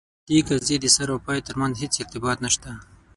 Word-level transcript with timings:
د 0.27 0.27
دې 0.29 0.39
قضیې 0.47 0.77
د 0.81 0.85
سر 0.95 1.07
او 1.13 1.17
پای 1.25 1.39
ترمنځ 1.47 1.73
هیڅ 1.81 1.93
ارتباط 2.03 2.37
نسته. 2.45 2.69